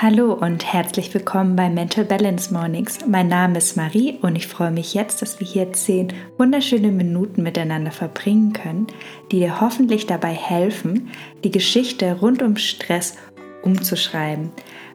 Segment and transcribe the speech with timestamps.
[0.00, 3.00] Hallo und herzlich willkommen bei Mental Balance Mornings.
[3.08, 7.42] Mein Name ist Marie und ich freue mich jetzt, dass wir hier zehn wunderschöne Minuten
[7.42, 8.86] miteinander verbringen können,
[9.32, 11.10] die dir hoffentlich dabei helfen,
[11.42, 13.16] die Geschichte rund um Stress
[13.62, 14.52] umzuschreiben.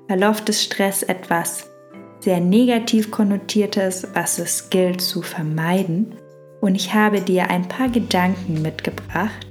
[0.08, 1.70] Weil oft ist Stress etwas
[2.22, 6.16] sehr negativ konnotiertes, was es gilt zu vermeiden.
[6.62, 9.48] Und ich habe dir ein paar Gedanken mitgebracht,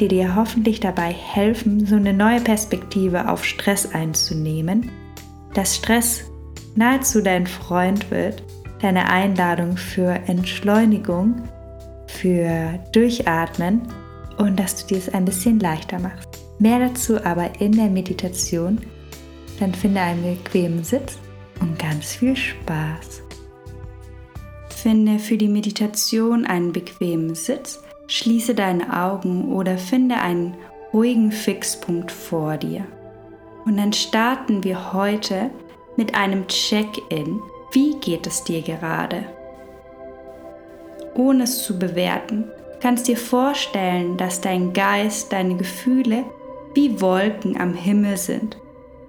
[0.00, 4.90] die dir hoffentlich dabei helfen, so eine neue Perspektive auf Stress einzunehmen,
[5.54, 6.24] dass Stress
[6.74, 8.42] nahezu dein Freund wird,
[8.80, 11.42] deine Einladung für Entschleunigung,
[12.06, 13.82] für Durchatmen
[14.38, 16.28] und dass du dir es ein bisschen leichter machst.
[16.58, 18.78] Mehr dazu aber in der Meditation.
[19.58, 21.18] Dann finde einen bequemen Sitz
[21.60, 23.22] und ganz viel Spaß.
[24.68, 30.54] Finde für die Meditation einen bequemen Sitz Schließe deine Augen oder finde einen
[30.92, 32.84] ruhigen Fixpunkt vor dir.
[33.64, 35.50] Und dann starten wir heute
[35.96, 37.40] mit einem Check-in.
[37.72, 39.24] Wie geht es dir gerade?
[41.14, 42.44] Ohne es zu bewerten,
[42.80, 46.24] kannst dir vorstellen, dass dein Geist, deine Gefühle
[46.74, 48.56] wie Wolken am Himmel sind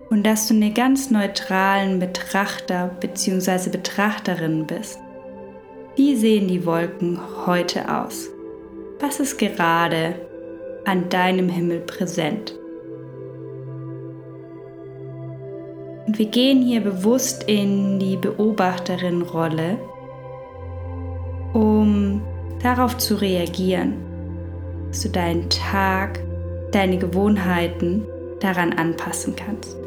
[0.09, 3.69] und dass du eine ganz neutralen Betrachter bzw.
[3.69, 4.99] Betrachterin bist.
[5.95, 8.29] Wie sehen die Wolken heute aus?
[8.99, 10.15] Was ist gerade
[10.85, 12.57] an deinem Himmel präsent?
[16.07, 19.77] Und wir gehen hier bewusst in die Beobachterin-Rolle,
[21.53, 22.23] um
[22.63, 23.97] darauf zu reagieren,
[24.87, 26.19] dass du deinen Tag,
[26.71, 28.03] deine Gewohnheiten
[28.39, 29.77] daran anpassen kannst.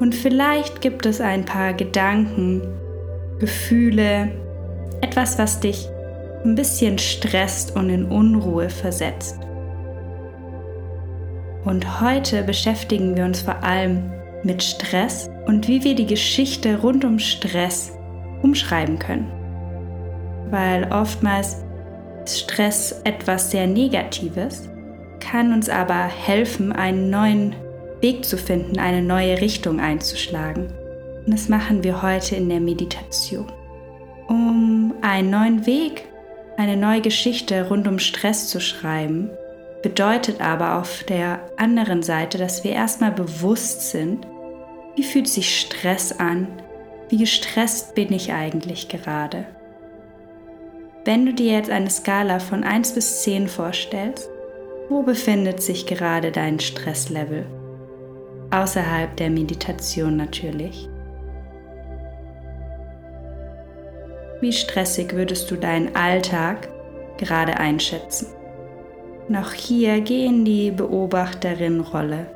[0.00, 2.60] Und vielleicht gibt es ein paar Gedanken,
[3.38, 4.32] Gefühle,
[5.00, 5.88] etwas, was dich
[6.48, 9.38] ein bisschen stresst und in Unruhe versetzt.
[11.64, 14.10] Und heute beschäftigen wir uns vor allem
[14.42, 17.92] mit Stress und wie wir die Geschichte rund um Stress
[18.42, 19.30] umschreiben können.
[20.50, 21.64] Weil oftmals
[22.24, 24.68] ist Stress etwas sehr Negatives,
[25.20, 27.54] kann uns aber helfen, einen neuen
[28.00, 30.68] Weg zu finden, eine neue Richtung einzuschlagen.
[31.26, 33.52] Und das machen wir heute in der Meditation.
[34.28, 36.07] Um einen neuen Weg
[36.58, 39.30] eine neue Geschichte rund um Stress zu schreiben,
[39.82, 44.26] bedeutet aber auf der anderen Seite, dass wir erstmal bewusst sind,
[44.96, 46.48] wie fühlt sich Stress an,
[47.10, 49.46] wie gestresst bin ich eigentlich gerade.
[51.04, 54.28] Wenn du dir jetzt eine Skala von 1 bis 10 vorstellst,
[54.88, 57.46] wo befindet sich gerade dein Stresslevel?
[58.50, 60.87] Außerhalb der Meditation natürlich.
[64.40, 66.68] Wie stressig würdest du deinen Alltag
[67.16, 68.28] gerade einschätzen?
[69.28, 72.26] Noch hier geh in die Beobachterin-Rolle.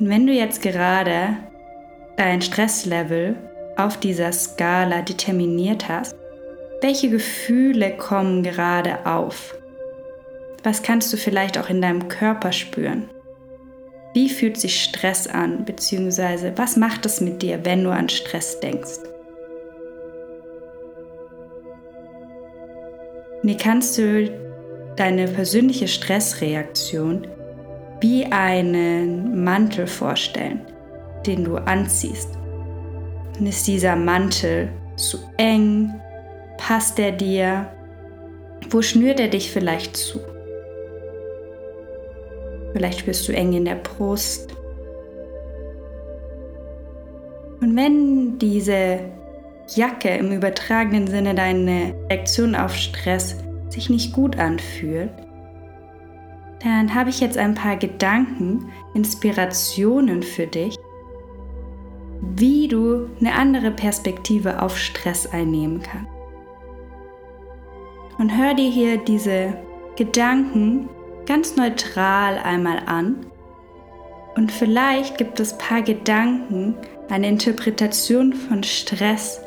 [0.00, 1.36] Und wenn du jetzt gerade
[2.16, 3.36] dein Stresslevel
[3.76, 6.16] auf dieser Skala determiniert hast,
[6.80, 9.56] welche Gefühle kommen gerade auf?
[10.64, 13.08] Was kannst du vielleicht auch in deinem Körper spüren?
[14.14, 18.60] Wie fühlt sich Stress an, beziehungsweise was macht es mit dir, wenn du an Stress
[18.60, 18.98] denkst?
[23.42, 24.30] Wie kannst du
[24.96, 27.26] deine persönliche Stressreaktion
[28.00, 30.60] wie einen Mantel vorstellen,
[31.24, 32.28] den du anziehst.
[33.38, 35.94] Und ist dieser Mantel zu eng?
[36.58, 37.70] Passt er dir?
[38.70, 40.20] Wo schnürt er dich vielleicht zu?
[42.72, 44.54] Vielleicht spürst du eng in der Brust.
[47.60, 49.00] Und wenn diese
[49.74, 53.36] Jacke im übertragenen Sinne deine Reaktion auf Stress
[53.68, 55.10] sich nicht gut anfühlt,
[56.62, 60.76] dann habe ich jetzt ein paar Gedanken, Inspirationen für dich,
[62.20, 66.10] wie du eine andere Perspektive auf Stress einnehmen kannst.
[68.18, 69.54] Und hör dir hier diese
[69.96, 70.88] Gedanken
[71.26, 73.26] ganz neutral einmal an.
[74.34, 76.76] Und vielleicht gibt es ein paar Gedanken,
[77.10, 79.40] eine Interpretation von Stress,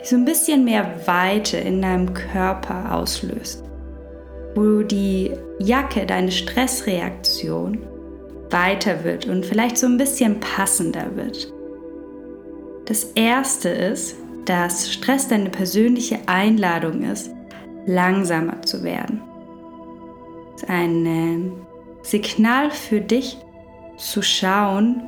[0.00, 3.62] die so ein bisschen mehr Weite in deinem Körper auslöst,
[4.54, 7.86] wo die Jacke, deine Stressreaktion
[8.48, 11.52] weiter wird und vielleicht so ein bisschen passender wird.
[12.86, 14.16] Das erste ist,
[14.46, 17.30] dass Stress deine persönliche Einladung ist,
[17.86, 19.19] langsamer zu werden
[20.68, 21.52] ein
[22.02, 23.36] Signal für dich
[23.96, 25.02] zu schauen,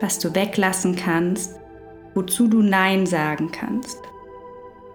[0.00, 1.56] was du weglassen kannst,
[2.14, 3.98] wozu du Nein sagen kannst.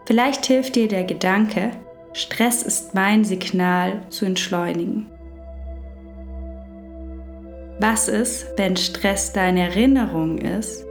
[0.05, 1.71] Vielleicht hilft dir der Gedanke,
[2.13, 5.09] Stress ist mein Signal zu entschleunigen.
[7.79, 10.85] Was ist, wenn Stress deine Erinnerung ist,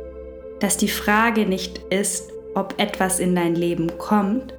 [0.61, 4.55] dass die Frage nicht ist, ob etwas in dein Leben kommt,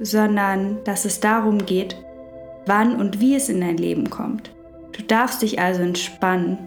[0.00, 1.96] sondern dass es darum geht,
[2.66, 4.50] wann und wie es in dein Leben kommt.
[4.92, 6.58] Du darfst dich also entspannen,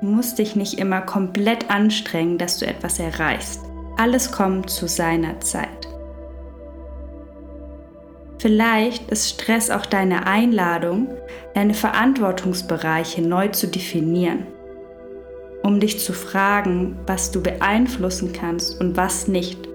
[0.00, 3.60] musst dich nicht immer komplett anstrengen, dass du etwas erreichst.
[3.96, 5.88] Alles kommt zu seiner Zeit.
[8.38, 11.08] Vielleicht ist Stress auch deine Einladung,
[11.54, 14.46] deine Verantwortungsbereiche neu zu definieren,
[15.62, 19.68] um dich zu fragen, was du beeinflussen kannst und was nicht.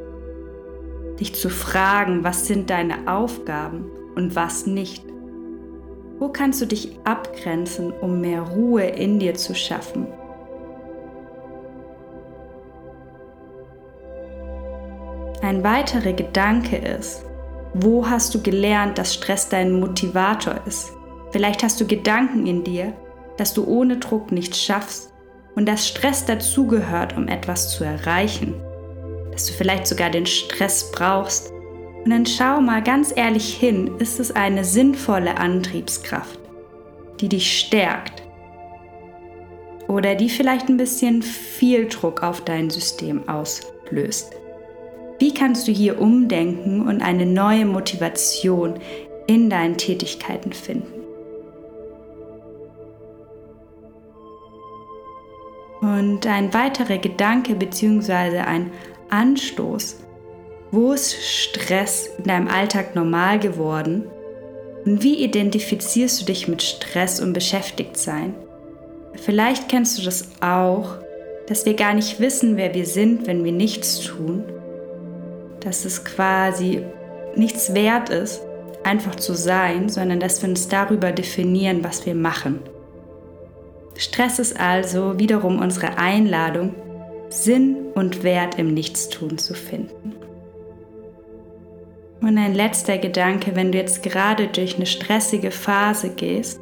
[1.18, 3.86] Dich zu fragen, was sind deine Aufgaben
[4.16, 5.02] und was nicht.
[6.20, 10.08] Wo kannst du dich abgrenzen, um mehr Ruhe in dir zu schaffen?
[15.42, 17.24] Ein weiterer Gedanke ist,
[17.76, 20.92] wo hast du gelernt, dass Stress dein Motivator ist?
[21.32, 22.94] Vielleicht hast du Gedanken in dir,
[23.38, 25.14] dass du ohne Druck nichts schaffst
[25.56, 28.56] und dass Stress dazugehört, um etwas zu erreichen.
[29.32, 31.54] Dass du vielleicht sogar den Stress brauchst,
[32.04, 36.40] und dann schau mal ganz ehrlich hin, ist es eine sinnvolle Antriebskraft,
[37.20, 38.24] die dich stärkt
[39.88, 44.34] oder die vielleicht ein bisschen viel Druck auf dein System auslöst.
[45.20, 48.76] Wie kannst du hier umdenken und eine neue Motivation
[49.26, 50.94] in deinen Tätigkeiten finden?
[55.82, 58.40] Und ein weiterer Gedanke bzw.
[58.40, 58.72] ein
[59.10, 60.07] Anstoß
[60.72, 64.06] wo ist Stress in deinem Alltag normal geworden?
[64.86, 68.34] Und wie identifizierst du dich mit Stress und Beschäftigtsein?
[69.16, 70.96] Vielleicht kennst du das auch,
[71.48, 74.44] dass wir gar nicht wissen, wer wir sind, wenn wir nichts tun.
[75.62, 76.84] Dass es quasi
[77.36, 78.42] nichts wert ist,
[78.84, 82.60] einfach zu sein, sondern dass wir uns darüber definieren, was wir machen.
[83.96, 86.76] Stress ist also wiederum unsere Einladung,
[87.30, 90.27] Sinn und Wert im Nichtstun zu finden.
[92.22, 96.60] Und ein letzter Gedanke, wenn du jetzt gerade durch eine stressige Phase gehst,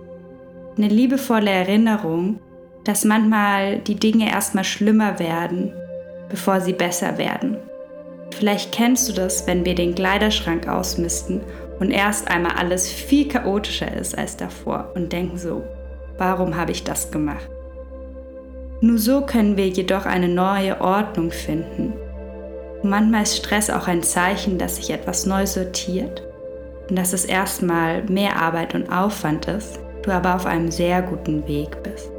[0.78, 2.40] eine liebevolle Erinnerung,
[2.84, 5.74] dass manchmal die Dinge erstmal schlimmer werden,
[6.30, 7.58] bevor sie besser werden.
[8.32, 11.42] Vielleicht kennst du das, wenn wir den Kleiderschrank ausmisten
[11.80, 15.64] und erst einmal alles viel chaotischer ist als davor und denken so,
[16.18, 17.50] warum habe ich das gemacht?
[18.82, 21.85] Nur so können wir jedoch eine neue Ordnung finden
[22.86, 26.24] manchmal ist Stress auch ein Zeichen, dass sich etwas neu sortiert
[26.90, 31.48] und dass es erstmal mehr Arbeit und Aufwand ist, du aber auf einem sehr guten
[31.48, 32.12] Weg bist.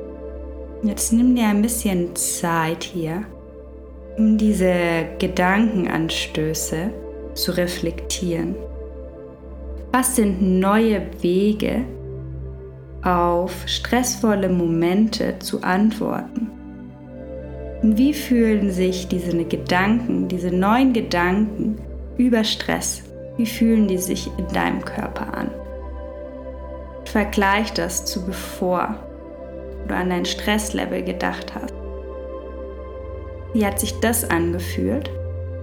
[0.83, 3.25] Jetzt nimm dir ein bisschen Zeit hier,
[4.19, 6.91] um diese Gedankenanstöße
[7.35, 8.55] zu reflektieren.
[9.93, 11.85] Was sind neue Wege,
[13.03, 16.56] auf stressvolle Momente zu antworten?
[17.87, 21.77] Und wie fühlen sich diese Gedanken, diese neuen Gedanken
[22.17, 23.05] über Stress,
[23.37, 25.53] wie fühlen die sich in deinem Körper an?
[27.05, 28.97] Vergleich das zu bevor
[29.87, 31.75] du an dein Stresslevel gedacht hast.
[33.55, 35.09] Wie hat sich das angefühlt?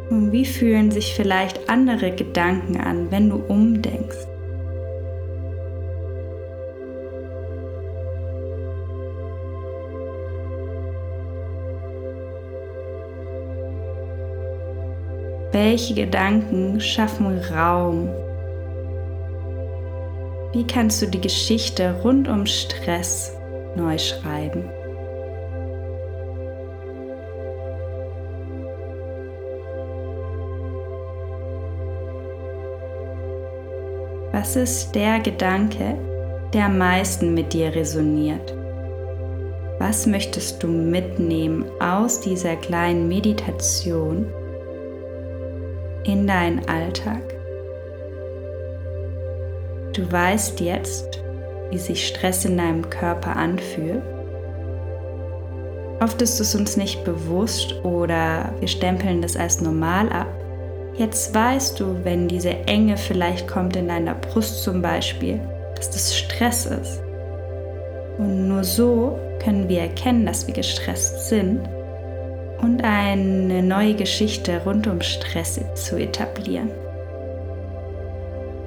[0.10, 4.33] Und wie fühlen sich vielleicht andere Gedanken an, wenn du umdenkst?
[15.54, 18.10] Welche Gedanken schaffen Raum?
[20.52, 23.38] Wie kannst du die Geschichte rund um Stress
[23.76, 24.64] neu schreiben?
[34.32, 36.00] Was ist der Gedanke,
[36.52, 38.56] der am meisten mit dir resoniert?
[39.78, 44.26] Was möchtest du mitnehmen aus dieser kleinen Meditation?
[46.04, 47.22] In deinen Alltag.
[49.94, 51.22] Du weißt jetzt,
[51.70, 54.02] wie sich Stress in deinem Körper anfühlt.
[56.02, 60.28] Oft ist es uns nicht bewusst oder wir stempeln das als normal ab.
[60.96, 65.40] Jetzt weißt du, wenn diese Enge vielleicht kommt in deiner Brust zum Beispiel,
[65.76, 67.02] dass das Stress ist.
[68.18, 71.62] Und nur so können wir erkennen, dass wir gestresst sind
[72.64, 76.72] und eine neue Geschichte rund um Stress zu etablieren.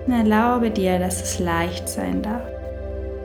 [0.08, 2.42] Erlaube dir, dass es leicht sein darf.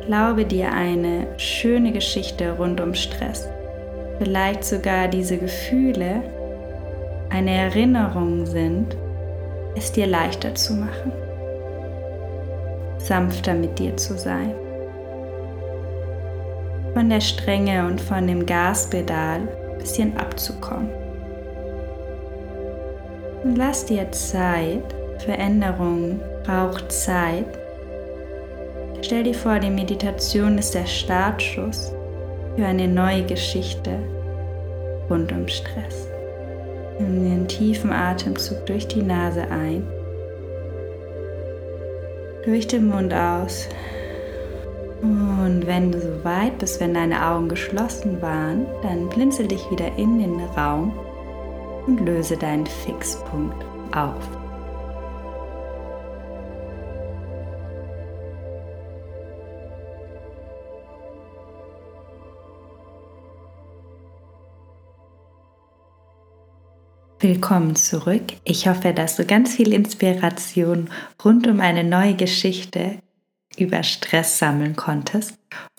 [0.04, 3.48] Erlaube dir eine schöne Geschichte rund um Stress.
[4.18, 6.24] Vielleicht sogar diese Gefühle
[7.30, 8.96] eine Erinnerung sind,
[9.75, 11.12] es dir leichter zu machen,
[12.98, 14.54] sanfter mit dir zu sein.
[16.94, 19.48] von der Strenge und von dem Gaspedal
[19.82, 20.90] bisschen abzukommen.
[23.44, 24.84] Und lass dir Zeit.
[25.18, 27.46] Veränderung braucht Zeit.
[29.02, 31.92] Stell dir vor, die Meditation ist der Startschuss
[32.56, 34.00] für eine neue Geschichte
[35.10, 36.08] rund um Stress.
[37.00, 39.86] Nimm den tiefen Atemzug durch die Nase ein,
[42.46, 43.68] durch den Mund aus.
[45.01, 49.98] Und wenn du so weit bist, wenn deine Augen geschlossen waren, dann blinzel dich wieder
[49.98, 50.93] in den Raum
[51.88, 53.65] und löse deinen Fixpunkt
[53.96, 54.29] auf.
[67.20, 68.34] Willkommen zurück.
[68.43, 70.89] Ich hoffe, dass du ganz viel Inspiration
[71.24, 72.98] rund um eine neue Geschichte
[73.62, 75.38] über Stress sammeln konntest.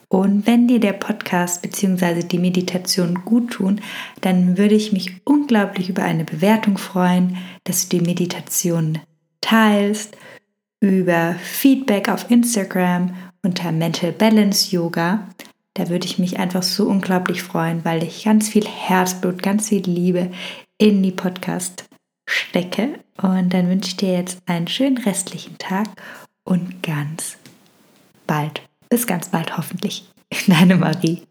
[0.09, 2.23] Und wenn dir der Podcast bzw.
[2.23, 3.81] die Meditation gut tun,
[4.21, 8.99] dann würde ich mich unglaublich über eine Bewertung freuen, dass du die Meditation
[9.41, 10.15] teilst,
[10.81, 15.29] über Feedback auf Instagram unter Mental Balance Yoga.
[15.75, 19.83] Da würde ich mich einfach so unglaublich freuen, weil ich ganz viel Herzblut, ganz viel
[19.83, 20.31] Liebe
[20.77, 21.85] in die Podcast
[22.29, 22.99] stecke.
[23.21, 25.89] Und dann wünsche ich dir jetzt einen schönen restlichen Tag
[26.45, 27.39] und ganz
[28.33, 30.09] bald, bis ganz bald hoffentlich,
[30.47, 31.23] deine Marie.